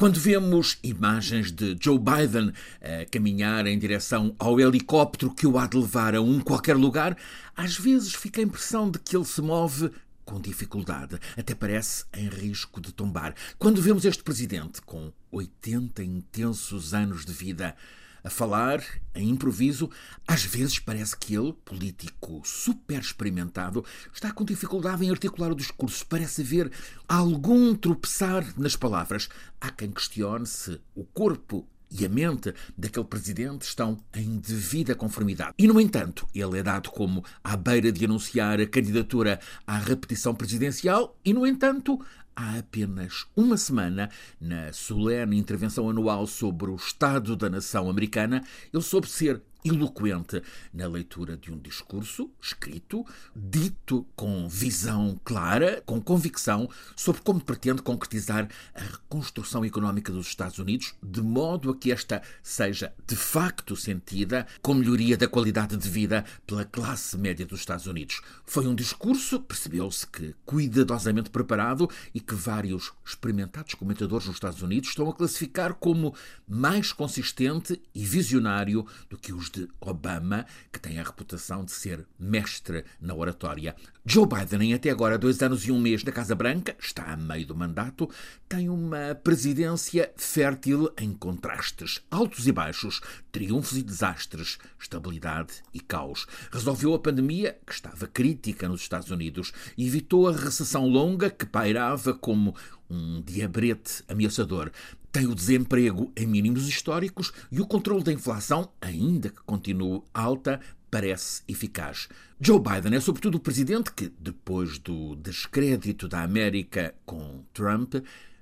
Quando 0.00 0.18
vemos 0.18 0.78
imagens 0.82 1.52
de 1.52 1.76
Joe 1.78 1.98
Biden 1.98 2.54
a 2.80 3.04
caminhar 3.04 3.66
em 3.66 3.78
direção 3.78 4.34
ao 4.38 4.58
helicóptero 4.58 5.34
que 5.34 5.46
o 5.46 5.58
há 5.58 5.66
de 5.66 5.76
levar 5.76 6.14
a 6.14 6.22
um 6.22 6.40
qualquer 6.40 6.74
lugar, 6.74 7.14
às 7.54 7.76
vezes 7.76 8.14
fica 8.14 8.40
a 8.40 8.44
impressão 8.44 8.90
de 8.90 8.98
que 8.98 9.14
ele 9.14 9.26
se 9.26 9.42
move 9.42 9.90
com 10.24 10.40
dificuldade, 10.40 11.18
até 11.36 11.54
parece 11.54 12.06
em 12.14 12.30
risco 12.30 12.80
de 12.80 12.94
tombar. 12.94 13.34
Quando 13.58 13.82
vemos 13.82 14.06
este 14.06 14.22
presidente 14.22 14.80
com 14.80 15.12
80 15.30 16.02
intensos 16.02 16.94
anos 16.94 17.26
de 17.26 17.34
vida, 17.34 17.76
a 18.22 18.30
falar, 18.30 18.82
em 19.14 19.28
improviso. 19.28 19.90
Às 20.26 20.44
vezes 20.44 20.78
parece 20.78 21.16
que 21.16 21.34
ele, 21.34 21.52
político 21.64 22.42
super 22.44 23.00
experimentado, 23.00 23.84
está 24.12 24.32
com 24.32 24.44
dificuldade 24.44 25.04
em 25.04 25.10
articular 25.10 25.50
o 25.50 25.56
discurso. 25.56 26.06
Parece 26.06 26.42
haver 26.42 26.70
algum 27.08 27.74
tropeçar 27.74 28.44
nas 28.58 28.76
palavras. 28.76 29.28
Há 29.60 29.70
quem 29.70 29.90
questione 29.90 30.46
se 30.46 30.80
o 30.94 31.04
corpo 31.04 31.66
e 31.90 32.06
a 32.06 32.08
mente 32.08 32.54
daquele 32.78 33.04
presidente 33.04 33.62
estão 33.62 33.98
em 34.14 34.38
devida 34.38 34.94
conformidade. 34.94 35.54
E, 35.58 35.66
no 35.66 35.80
entanto, 35.80 36.26
ele 36.34 36.58
é 36.58 36.62
dado 36.62 36.90
como 36.90 37.24
à 37.42 37.56
beira 37.56 37.90
de 37.90 38.04
anunciar 38.04 38.60
a 38.60 38.66
candidatura 38.66 39.40
à 39.66 39.76
repetição 39.76 40.34
presidencial 40.34 41.18
e, 41.24 41.32
no 41.32 41.46
entanto, 41.46 42.00
há 42.34 42.58
apenas 42.58 43.26
uma 43.36 43.56
semana, 43.56 44.10
na 44.40 44.72
solene 44.72 45.38
intervenção 45.38 45.88
anual 45.88 46.26
sobre 46.26 46.70
o 46.70 46.76
Estado 46.76 47.36
da 47.36 47.50
Nação 47.50 47.88
Americana, 47.88 48.42
ele 48.72 48.82
soube 48.82 49.08
ser 49.08 49.42
eloquente 49.64 50.42
na 50.72 50.86
leitura 50.86 51.36
de 51.36 51.52
um 51.52 51.58
discurso 51.58 52.30
escrito, 52.40 53.04
dito 53.34 54.06
com 54.16 54.48
visão 54.48 55.20
clara, 55.24 55.82
com 55.84 56.00
convicção, 56.00 56.68
sobre 56.96 57.20
como 57.22 57.40
pretende 57.40 57.82
concretizar 57.82 58.48
a 58.74 58.80
reconstrução 58.80 59.64
económica 59.64 60.12
dos 60.12 60.26
Estados 60.26 60.58
Unidos, 60.58 60.94
de 61.02 61.20
modo 61.20 61.70
a 61.70 61.76
que 61.76 61.92
esta 61.92 62.22
seja 62.42 62.92
de 63.06 63.16
facto 63.16 63.76
sentida 63.76 64.46
com 64.62 64.74
melhoria 64.74 65.16
da 65.16 65.28
qualidade 65.28 65.76
de 65.76 65.88
vida 65.88 66.24
pela 66.46 66.64
classe 66.64 67.18
média 67.18 67.44
dos 67.44 67.60
Estados 67.60 67.86
Unidos. 67.86 68.20
Foi 68.44 68.66
um 68.66 68.74
discurso, 68.74 69.40
percebeu-se 69.40 70.06
que 70.06 70.34
cuidadosamente 70.44 71.30
preparado 71.30 71.88
e 72.14 72.20
que 72.20 72.34
vários 72.34 72.92
experimentados 73.04 73.74
comentadores 73.74 74.26
nos 74.26 74.36
Estados 74.36 74.62
Unidos 74.62 74.90
estão 74.90 75.08
a 75.08 75.14
classificar 75.14 75.74
como 75.74 76.14
mais 76.48 76.92
consistente 76.92 77.80
e 77.94 78.04
visionário 78.04 78.86
do 79.08 79.18
que 79.18 79.32
os 79.32 79.49
de 79.50 79.68
Obama, 79.80 80.46
que 80.72 80.80
tem 80.80 80.98
a 80.98 81.02
reputação 81.02 81.64
de 81.64 81.72
ser 81.72 82.06
mestre 82.18 82.84
na 83.00 83.14
oratória. 83.14 83.74
Joe 84.04 84.26
Biden, 84.26 84.70
em 84.70 84.74
até 84.74 84.90
agora 84.90 85.18
dois 85.18 85.42
anos 85.42 85.66
e 85.66 85.72
um 85.72 85.78
mês 85.78 86.02
na 86.02 86.12
Casa 86.12 86.34
Branca, 86.34 86.74
está 86.78 87.12
a 87.12 87.16
meio 87.16 87.46
do 87.46 87.54
mandato, 87.54 88.08
tem 88.48 88.68
uma 88.68 89.14
presidência 89.14 90.10
fértil 90.16 90.92
em 90.98 91.12
contrastes, 91.12 92.00
altos 92.10 92.46
e 92.46 92.52
baixos, 92.52 93.00
triunfos 93.30 93.76
e 93.76 93.82
desastres, 93.82 94.58
estabilidade 94.78 95.62
e 95.74 95.80
caos. 95.80 96.26
Resolveu 96.50 96.94
a 96.94 96.98
pandemia, 96.98 97.58
que 97.66 97.72
estava 97.72 98.06
crítica 98.06 98.68
nos 98.68 98.80
Estados 98.80 99.10
Unidos, 99.10 99.52
e 99.76 99.86
evitou 99.86 100.28
a 100.28 100.32
recessão 100.32 100.88
longa 100.88 101.28
que 101.30 101.44
pairava 101.44 102.14
como 102.14 102.54
um 102.88 103.22
diabrete 103.22 104.02
ameaçador 104.08 104.72
tem 105.12 105.26
o 105.26 105.34
desemprego 105.34 106.12
em 106.16 106.26
mínimos 106.26 106.68
históricos 106.68 107.32
e 107.50 107.60
o 107.60 107.66
controle 107.66 108.04
da 108.04 108.12
inflação, 108.12 108.70
ainda 108.80 109.28
que 109.28 109.42
continue 109.44 110.02
alta, 110.14 110.60
parece 110.90 111.42
eficaz. 111.48 112.08
Joe 112.40 112.58
Biden 112.58 112.96
é 112.96 113.00
sobretudo 113.00 113.36
o 113.36 113.40
presidente 113.40 113.92
que, 113.92 114.12
depois 114.18 114.78
do 114.78 115.14
descrédito 115.16 116.08
da 116.08 116.22
América 116.22 116.94
com 117.04 117.44
Trump, 117.52 117.96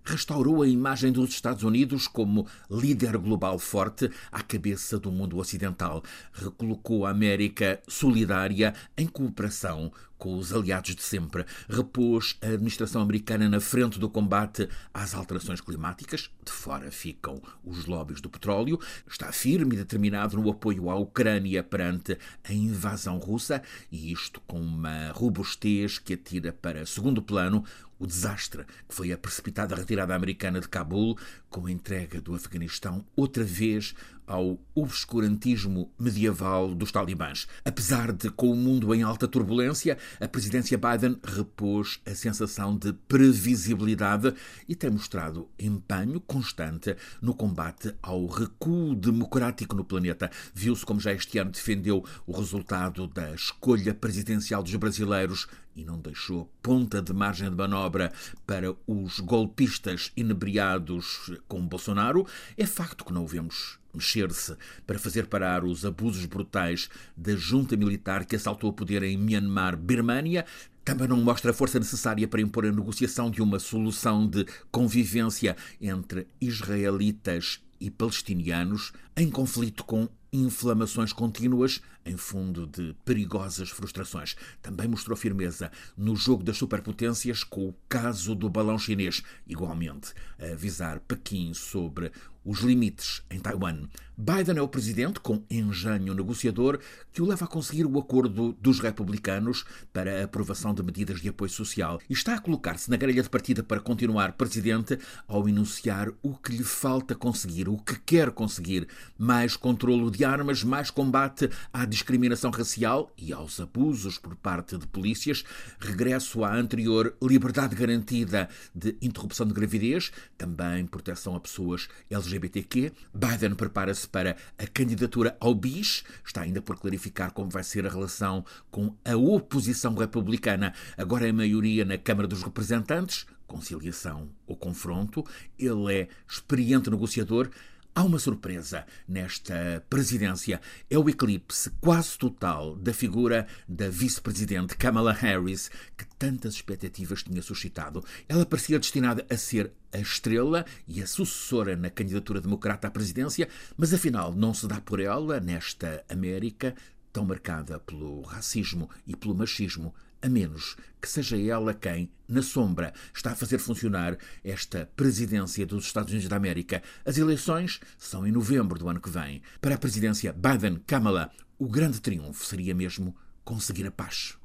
restaurou 0.09 0.63
a 0.63 0.69
imagem 0.69 1.13
dos 1.13 1.31
Estados 1.31 1.63
Unidos 1.63 2.09
como 2.09 2.47
líder 2.71 3.19
global 3.19 3.59
forte 3.59 4.11
à 4.33 4.43
cabeça 4.43 4.99
do 4.99 5.13
mundo 5.13 5.39
ocidental, 5.39 6.03
recolocou 6.33 7.05
a 7.05 7.11
América 7.11 7.81
solidária 7.87 8.75
em 8.97 9.07
cooperação 9.07 9.93
com 10.19 10.37
os 10.37 10.53
aliados 10.53 10.97
de 10.97 11.03
sempre, 11.03 11.47
repôs 11.69 12.37
a 12.43 12.49
administração 12.49 13.01
americana 13.01 13.49
na 13.49 13.61
frente 13.61 14.01
do 14.01 14.11
combate 14.11 14.69
às 14.93 15.15
alterações 15.15 15.61
climáticas, 15.61 16.29
de 16.45 16.51
fora 16.51 16.91
ficam 16.91 17.41
os 17.65 17.87
lobbies 17.87 18.21
do 18.21 18.29
petróleo, 18.29 18.81
está 19.09 19.31
firme 19.31 19.77
e 19.77 19.79
determinado 19.79 20.37
no 20.37 20.51
apoio 20.51 20.91
à 20.91 20.97
Ucrânia 20.97 21.63
perante 21.63 22.19
a 22.43 22.53
invasão 22.53 23.19
russa, 23.19 23.63
e 23.93 24.11
isto 24.11 24.41
com 24.41 24.61
uma 24.61 25.13
robustez 25.13 25.99
que 25.99 26.15
atira 26.15 26.53
para 26.53 26.85
segundo 26.85 27.23
plano 27.23 27.65
o 27.99 28.07
desastre 28.07 28.65
que 28.89 28.95
foi 28.95 29.13
a 29.13 29.19
precipitada 29.19 29.75
retirada 29.75 30.15
americana 30.15 30.61
de 30.61 30.69
Cabul, 30.69 31.19
com 31.51 31.67
a 31.67 31.73
entrega 31.73 32.21
do 32.21 32.35
Afeganistão 32.35 33.05
outra 33.17 33.45
vez 33.45 33.95
ao 34.29 34.59
obscurantismo 34.75 35.91
medieval 35.99 36.75
dos 36.75 36.93
talibãs. 36.93 37.49
Apesar 37.65 38.13
de, 38.13 38.31
com 38.31 38.53
o 38.53 38.57
mundo 38.57 38.95
em 38.95 39.03
alta 39.03 39.27
turbulência, 39.27 39.97
a 40.21 40.29
presidência 40.29 40.79
Biden 40.79 41.19
repôs 41.25 41.99
a 42.07 42.15
sensação 42.15 42.77
de 42.77 42.93
previsibilidade 42.93 44.35
e 44.69 44.75
tem 44.75 44.91
mostrado 44.91 45.49
empenho 45.59 46.21
constante 46.21 46.95
no 47.23 47.35
combate 47.35 47.95
ao 48.03 48.27
recuo 48.27 48.95
democrático 48.95 49.75
no 49.75 49.85
planeta. 49.85 50.31
Viu-se 50.55 50.85
como 50.85 51.01
já 51.01 51.13
este 51.13 51.39
ano 51.39 51.51
defendeu 51.51 52.05
o 52.27 52.33
resultado 52.33 53.07
da 53.07 53.35
escolha 53.35 53.95
presidencial 53.95 54.63
dos 54.63 54.75
brasileiros 54.77 55.49
e 55.79 55.85
não 55.85 56.01
deixou 56.01 56.51
ponta 56.61 57.01
de 57.01 57.13
margem 57.13 57.49
de 57.49 57.57
manobra 57.57 58.13
para 58.45 58.75
os 58.85 59.21
golpistas 59.21 60.11
inebriados 60.17 61.31
com 61.47 61.65
Bolsonaro, 61.65 62.27
é 62.57 62.67
facto 62.67 63.05
que 63.05 63.13
não 63.13 63.23
o 63.23 63.29
vemos 63.29 63.79
mexer-se 63.95 64.57
para 64.85 64.99
fazer 64.99 65.29
parar 65.29 65.65
os 65.65 65.87
abusos 65.87 66.25
brutais 66.25 66.91
da 67.17 67.37
junta 67.37 67.77
militar 67.77 68.25
que 68.25 68.35
assaltou 68.35 68.71
o 68.71 68.73
poder 68.73 69.05
em 69.05 69.17
Myanmar, 69.17 69.77
Birmânia, 69.77 70.45
também 70.85 71.07
não 71.07 71.19
mostra 71.19 71.53
a 71.53 71.55
força 71.55 71.79
necessária 71.79 72.27
para 72.27 72.41
impor 72.41 72.67
a 72.67 72.73
negociação 72.73 73.31
de 73.31 73.41
uma 73.41 73.61
solução 73.61 74.27
de 74.27 74.45
convivência 74.73 75.57
entre 75.81 76.27
israelitas 76.41 77.61
e 77.81 77.89
palestinianos 77.89 78.93
em 79.17 79.31
conflito 79.31 79.85
com 79.85 80.09
inflamações 80.33 81.13
contínuas 81.13 81.81
em 82.05 82.17
fundo 82.17 82.67
de 82.67 82.95
perigosas 83.05 83.71
frustrações. 83.71 84.37
Também 84.63 84.89
mostrou 84.89 85.17
firmeza 85.17 85.71
no 85.97 86.17
jogo 86.17 86.43
das 86.43 86.57
superpotências 86.57 87.45
com 87.45 87.69
o 87.69 87.75
caso 87.89 88.35
do 88.35 88.49
balão 88.49 88.79
chinês, 88.79 89.23
igualmente 89.47 90.13
a 90.39 90.53
avisar 90.53 91.01
Pequim 91.01 91.53
sobre 91.55 92.11
os 92.49 92.61
limites 92.61 93.23
em 93.31 93.39
Taiwan. 93.39 93.89
Biden 94.17 94.57
é 94.57 94.63
o 94.63 94.69
presidente 94.69 95.21
com 95.21 95.45
engenho 95.51 96.15
negociador 96.15 96.81
que 97.13 97.21
o 97.21 97.27
leva 97.27 97.45
a 97.45 97.49
conseguir 97.49 97.85
o 97.85 97.99
acordo 97.99 98.55
dos 98.55 98.81
republicanos 98.81 99.67
para 99.93 100.21
a 100.21 100.25
aprovação 100.25 100.73
de 100.73 100.83
medidas 100.83 101.21
de 101.21 101.29
apoio 101.29 101.51
social 101.51 102.01
e 102.09 102.15
está 102.15 102.35
a 102.35 102.41
colocar-se 102.41 102.89
na 102.89 102.97
grelha 102.97 103.23
de 103.23 103.29
partida 103.29 103.63
para 103.63 103.81
continuar 103.81 104.33
presidente 104.33 104.99
ao 105.27 105.47
enunciar 105.47 106.11
o 106.23 106.35
que 106.35 106.53
lhe 106.53 106.65
falta 106.65 107.15
conseguir, 107.15 107.69
o 107.69 107.77
que 107.77 108.01
quer 108.01 108.31
conseguir: 108.31 108.89
mais 109.19 109.55
controlo 109.55 110.11
de 110.19 110.25
armas, 110.25 110.65
mais 110.65 110.91
combate 110.91 111.49
à 111.73 111.85
discriminação 111.85 112.51
racial 112.51 113.13
e 113.17 113.33
aos 113.33 113.61
abusos 113.61 114.19
por 114.19 114.35
parte 114.35 114.77
de 114.77 114.85
polícias, 114.85 115.45
regresso 115.79 116.43
à 116.43 116.53
anterior 116.53 117.15
liberdade 117.23 117.77
garantida 117.77 118.49
de 118.75 118.97
interrupção 119.01 119.47
de 119.47 119.55
gravidez, 119.55 120.11
também 120.37 120.85
proteção 120.87 121.37
a 121.37 121.41
pessoas 121.41 121.89
LGBTQ. 122.11 122.93
Biden 123.15 123.55
prepara-se 123.55 124.09
para 124.09 124.37
a 124.59 124.67
candidatura 124.67 125.37
ao 125.39 125.55
BIS, 125.55 126.03
está 126.25 126.41
ainda 126.41 126.61
por 126.61 126.77
clarificar 126.81 127.33
como 127.33 127.49
vai 127.49 127.63
ser 127.63 127.87
a 127.87 127.91
relação 127.91 128.45
com 128.73 128.97
a 129.05 129.17
oposição 129.17 129.95
republicana, 129.95 130.75
agora 130.97 131.29
em 131.29 131.33
maioria 131.33 131.85
na 131.85 131.97
Câmara 131.97 132.27
dos 132.27 132.43
Representantes, 132.43 133.25
conciliação 133.47 134.29
ou 134.49 134.57
confronto. 134.57 135.25
Ele 135.57 135.95
é 135.95 136.09
experiente 136.29 136.91
negociador 136.91 137.49
Há 137.95 138.05
uma 138.05 138.19
surpresa 138.19 138.87
nesta 139.09 139.85
presidência. 139.91 140.61
É 140.89 140.97
o 140.97 141.09
eclipse 141.09 141.71
quase 141.81 142.17
total 142.17 142.77
da 142.77 142.93
figura 142.95 143.47
da 143.69 143.89
vice-presidente 143.89 144.77
Kamala 144.77 145.13
Harris, 145.13 145.69
que 145.97 146.07
tantas 146.17 146.55
expectativas 146.55 147.23
tinha 147.23 147.43
suscitado. 147.43 148.05
Ela 148.29 148.47
parecia 148.47 148.79
destinada 148.79 149.27
a 149.29 149.37
ser 149.37 149.73
a 149.93 149.99
estrela 149.99 150.65
e 150.87 151.03
a 151.03 151.07
sucessora 151.07 151.75
na 151.75 151.91
candidatura 151.91 152.41
democrata 152.41 152.87
à 152.87 152.91
presidência, 152.91 153.49
mas 153.77 153.93
afinal 153.93 154.33
não 154.33 154.55
se 154.55 154.69
dá 154.69 154.81
por 154.81 155.01
ela 155.01 155.41
nesta 155.41 156.05
América 156.09 156.75
tão 157.13 157.25
marcada 157.25 157.81
pelo 157.81 158.21
racismo 158.23 158.89
e 159.07 159.17
pelo 159.17 159.35
machismo 159.35 159.93
a 160.23 160.29
menos 160.29 160.77
que 161.01 161.09
seja 161.09 161.37
ela 161.37 161.75
quem, 161.75 162.11
na 162.27 162.43
sombra, 162.43 162.93
está 163.15 163.33
a 163.33 163.37
fazer 163.37 163.59
funcionar 163.59 164.17
esta 164.43 164.91
presidência 164.97 165.67
dos 165.67 165.85
Estados 165.85 166.11
Unidos 166.11 166.29
da 166.29 166.37
América. 166.37 166.83
As 167.05 167.19
eleições 167.19 167.81
são 167.97 168.27
em 168.27 168.33
novembro 168.33 168.79
do 168.79 168.89
ano 168.89 169.01
que 169.01 169.11
vem. 169.11 169.43
Para 169.61 169.75
a 169.75 169.79
presidência 169.79 170.33
Biden-Kamala, 170.33 171.31
o 171.59 171.69
grande 171.69 172.01
triunfo 172.01 172.45
seria 172.45 172.75
mesmo 172.75 173.17
conseguir 173.45 173.87
a 173.87 173.91
paz. 173.91 174.39